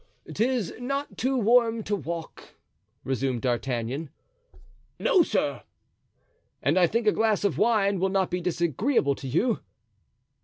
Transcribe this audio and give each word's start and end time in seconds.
"'Tis 0.33 0.73
not 0.79 1.15
too 1.15 1.37
warm 1.37 1.83
to 1.83 1.95
walk," 1.95 2.55
resumed 3.03 3.43
D'Artagnan. 3.43 4.09
"No, 4.97 5.21
sir." 5.21 5.61
"And 6.63 6.79
I 6.79 6.87
think 6.87 7.05
a 7.05 7.11
glass 7.11 7.43
of 7.43 7.59
wine 7.59 7.99
will 7.99 8.09
not 8.09 8.31
be 8.31 8.41
disagreeable 8.41 9.13
to 9.13 9.27
you?" 9.27 9.59